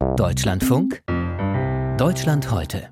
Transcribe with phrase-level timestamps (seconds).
[0.00, 1.02] Deutschlandfunk
[1.98, 2.88] Deutschland heute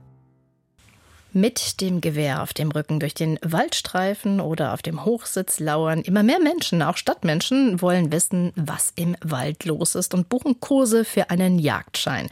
[1.33, 6.02] mit dem Gewehr auf dem Rücken durch den Waldstreifen oder auf dem Hochsitz lauern.
[6.02, 11.07] Immer mehr Menschen, auch Stadtmenschen, wollen wissen, was im Wald los ist und buchen Kurse
[11.07, 12.29] für einen Jagdschein.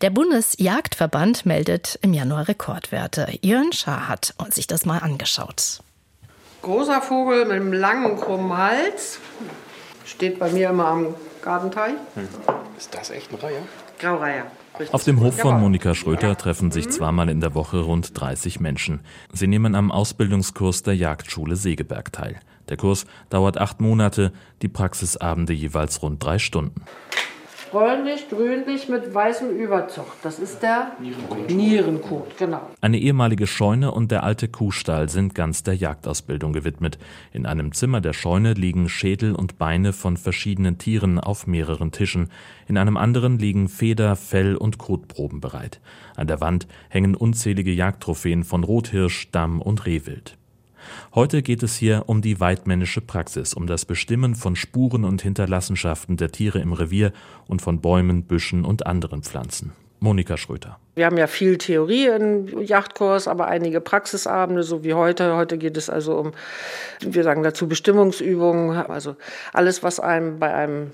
[0.00, 3.28] Der Bundesjagdverband meldet im Januar Rekordwerte.
[3.42, 5.80] Jörn Schaar hat sich das mal angeschaut.
[6.62, 9.20] Großer Vogel mit einem langen, krummen Hals.
[10.04, 11.94] Steht bei mir immer am Gartenteich.
[12.14, 12.28] Hm.
[12.76, 13.62] Ist das echt ein Reiher?
[13.98, 14.46] Graureiher.
[14.92, 19.00] Auf dem Hof von Monika Schröter treffen sich zweimal in der Woche rund 30 Menschen.
[19.32, 22.40] Sie nehmen am Ausbildungskurs der Jagdschule Segeberg teil.
[22.68, 26.82] Der Kurs dauert acht Monate, die Praxisabende jeweils rund drei Stunden
[27.70, 30.06] bräunlich, grünlich mit weißem Überzug.
[30.22, 31.50] Das ist der Nierenkot.
[31.50, 32.60] Nierenkot, genau.
[32.80, 36.98] Eine ehemalige Scheune und der alte Kuhstall sind ganz der Jagdausbildung gewidmet.
[37.32, 42.30] In einem Zimmer der Scheune liegen Schädel und Beine von verschiedenen Tieren auf mehreren Tischen.
[42.68, 45.80] In einem anderen liegen Feder, Fell und Kotproben bereit.
[46.16, 50.36] An der Wand hängen unzählige Jagdtrophäen von Rothirsch, Damm und Rehwild.
[51.14, 56.16] Heute geht es hier um die weidmännische Praxis, um das Bestimmen von Spuren und Hinterlassenschaften
[56.16, 57.12] der Tiere im Revier
[57.46, 59.72] und von Bäumen, Büschen und anderen Pflanzen.
[60.00, 60.78] Monika Schröter.
[60.94, 65.36] Wir haben ja viel Theorie im Jagdkurs, aber einige Praxisabende, so wie heute.
[65.36, 66.32] Heute geht es also um,
[67.00, 69.16] wir sagen dazu Bestimmungsübungen, also
[69.52, 70.90] alles, was einem bei einem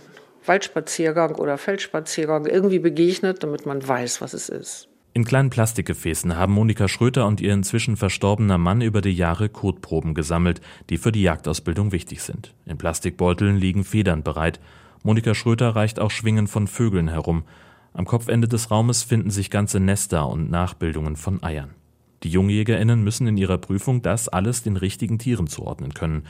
[0.46, 4.88] Waldspaziergang oder Feldspaziergang irgendwie begegnet, damit man weiß, was es ist.
[5.14, 10.14] In kleinen Plastikgefäßen haben Monika Schröter und ihr inzwischen verstorbener Mann über die Jahre Kotproben
[10.14, 12.54] gesammelt, die für die Jagdausbildung wichtig sind.
[12.64, 14.58] In Plastikbeuteln liegen Federn bereit.
[15.02, 17.44] Monika Schröter reicht auch Schwingen von Vögeln herum.
[17.92, 21.74] Am Kopfende des Raumes finden sich ganze Nester und Nachbildungen von Eiern.
[22.22, 26.24] Die JungjägerInnen müssen in ihrer Prüfung das alles den richtigen Tieren zuordnen können.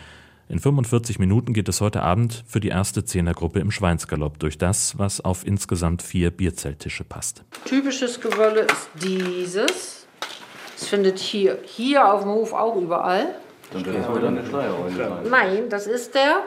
[0.52, 4.98] In 45 Minuten geht es heute Abend für die erste Zehnergruppe im Schweinsgalopp durch das,
[4.98, 7.42] was auf insgesamt vier Bierzelttische passt.
[7.64, 10.06] Typisches Gewölle ist dieses.
[10.78, 13.34] Das findet hier, hier auf dem Hof auch überall.
[13.72, 15.30] Dann das heute eine Schleiereule sein.
[15.30, 16.42] Nein, das ist der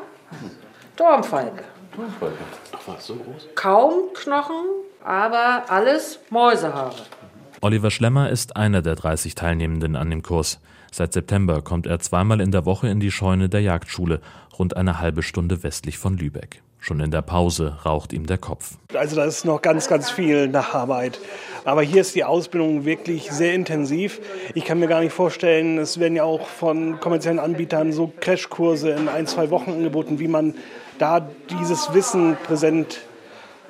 [0.96, 1.64] Dornfalke.
[1.96, 2.38] Dornfalke.
[2.74, 3.48] Ach was, so groß?
[3.56, 4.68] Kaum Knochen,
[5.04, 6.94] aber alles Mäusehaare.
[7.62, 10.60] Oliver Schlemmer ist einer der 30 Teilnehmenden an dem Kurs.
[10.98, 14.22] Seit September kommt er zweimal in der Woche in die Scheune der Jagdschule,
[14.58, 16.62] rund eine halbe Stunde westlich von Lübeck.
[16.80, 18.78] Schon in der Pause raucht ihm der Kopf.
[18.94, 21.20] Also da ist noch ganz, ganz viel Nacharbeit.
[21.66, 24.22] Aber hier ist die Ausbildung wirklich sehr intensiv.
[24.54, 28.92] Ich kann mir gar nicht vorstellen, es werden ja auch von kommerziellen Anbietern so Crashkurse
[28.92, 30.56] in ein, zwei Wochen angeboten, wie man
[30.98, 33.02] da dieses Wissen präsent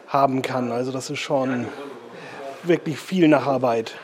[0.05, 0.71] haben kann.
[0.71, 1.65] Also das ist schon
[2.61, 3.95] wirklich viel Nacharbeit.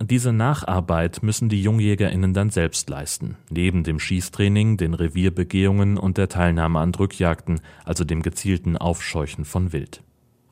[0.00, 3.36] Diese Nacharbeit müssen die JungjägerInnen dann selbst leisten.
[3.48, 9.72] Neben dem Schießtraining, den Revierbegehungen und der Teilnahme an Drückjagden, also dem gezielten Aufscheuchen von
[9.72, 10.02] Wild.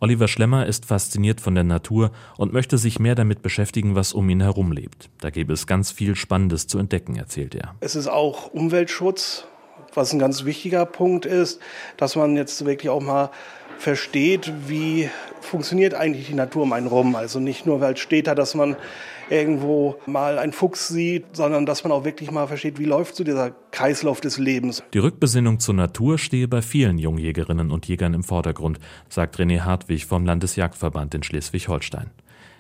[0.01, 4.29] Oliver Schlemmer ist fasziniert von der Natur und möchte sich mehr damit beschäftigen, was um
[4.29, 5.11] ihn herum lebt.
[5.21, 7.75] Da gäbe es ganz viel Spannendes zu entdecken, erzählt er.
[7.81, 9.47] Es ist auch Umweltschutz,
[9.95, 11.61] was ein ganz wichtiger Punkt ist,
[11.97, 13.31] dass man jetzt wirklich auch mal
[13.79, 15.11] versteht, wie
[15.45, 17.15] funktioniert eigentlich die Natur um einen rum.
[17.15, 18.77] Also nicht nur, weil es steht da, dass man
[19.31, 23.25] irgendwo mal einen Fuchs sieht, sondern dass man auch wirklich mal versteht, wie läuft so
[23.25, 24.83] dieser Kreislauf des Lebens.
[24.93, 28.79] Die Rückbesinnung zur Natur stehe bei vielen Jungjägerinnen und Jägern im Vordergrund,
[29.09, 32.11] sagt René Hartwig vom Landesjagdverband in Schleswig-Holstein.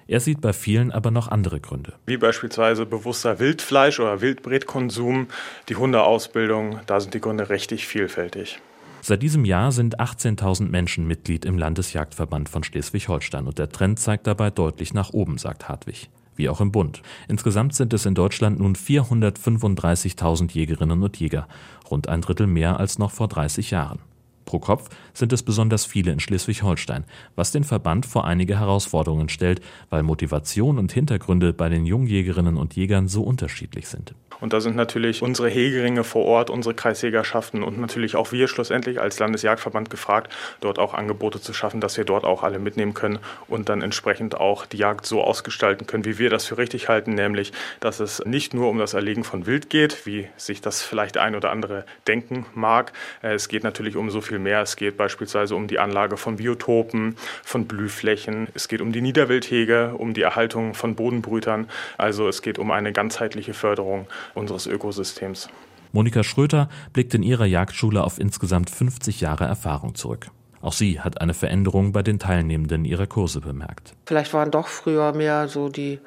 [0.06, 1.94] Er sieht bei vielen aber noch andere Gründe.
[2.04, 5.28] Wie beispielsweise bewusster Wildfleisch- oder Wildbretkonsum,
[5.70, 8.60] die Hundeausbildung, da sind die Gründe richtig vielfältig.
[9.06, 14.26] Seit diesem Jahr sind 18.000 Menschen Mitglied im Landesjagdverband von Schleswig-Holstein und der Trend zeigt
[14.26, 17.02] dabei deutlich nach oben, sagt Hartwig wie auch im Bund.
[17.28, 21.46] Insgesamt sind es in Deutschland nun 435.000 Jägerinnen und Jäger,
[21.88, 24.00] rund ein Drittel mehr als noch vor 30 Jahren.
[24.44, 27.04] Pro Kopf sind es besonders viele in Schleswig-Holstein,
[27.36, 29.60] was den Verband vor einige Herausforderungen stellt,
[29.90, 34.14] weil Motivation und Hintergründe bei den Jungjägerinnen und Jägern so unterschiedlich sind.
[34.40, 39.00] Und da sind natürlich unsere Hegeringe vor Ort, unsere Kreisjägerschaften und natürlich auch wir schlussendlich
[39.00, 43.18] als Landesjagdverband gefragt, dort auch Angebote zu schaffen, dass wir dort auch alle mitnehmen können
[43.48, 47.14] und dann entsprechend auch die Jagd so ausgestalten können, wie wir das für richtig halten,
[47.14, 51.16] nämlich, dass es nicht nur um das Erlegen von Wild geht, wie sich das vielleicht
[51.16, 52.92] ein oder andere denken mag.
[53.22, 54.62] Äh, es geht natürlich um so viel mehr.
[54.62, 58.48] Es geht beispielsweise um die Anlage von Biotopen, von Blühflächen.
[58.54, 61.68] Es geht um die Niederwildhege, um die Erhaltung von Bodenbrütern.
[61.98, 65.48] Also es geht um eine ganzheitliche Förderung unseres Ökosystems.
[65.92, 70.26] Monika Schröter blickt in ihrer Jagdschule auf insgesamt 50 Jahre Erfahrung zurück.
[70.64, 73.92] Auch sie hat eine Veränderung bei den Teilnehmenden ihrer Kurse bemerkt.
[74.06, 75.98] Vielleicht waren doch früher mehr so die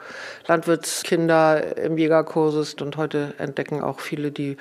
[0.47, 4.57] Landwirtskinder im Jägerkurses und heute entdecken auch viele, die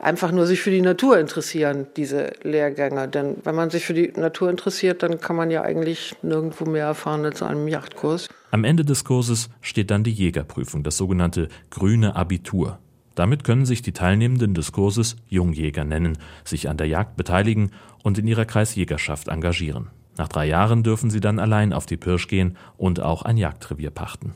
[0.00, 3.06] einfach nur sich für die Natur interessieren, diese Lehrgänge.
[3.06, 6.86] Denn wenn man sich für die Natur interessiert, dann kann man ja eigentlich nirgendwo mehr
[6.86, 8.28] erfahren als einem Jagdkurs.
[8.50, 12.80] Am Ende des Kurses steht dann die Jägerprüfung, das sogenannte grüne Abitur.
[13.18, 17.72] Damit können sich die Teilnehmenden des Kurses Jungjäger nennen, sich an der Jagd beteiligen
[18.04, 19.88] und in ihrer Kreisjägerschaft engagieren.
[20.16, 23.90] Nach drei Jahren dürfen sie dann allein auf die Pirsch gehen und auch ein Jagdrevier
[23.90, 24.34] pachten.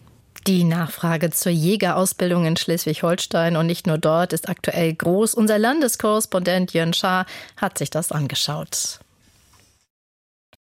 [0.49, 5.35] Die Nachfrage zur Jägerausbildung in Schleswig-Holstein und nicht nur dort ist aktuell groß.
[5.35, 7.27] Unser Landeskorrespondent Jörn Schaar
[7.57, 8.99] hat sich das angeschaut.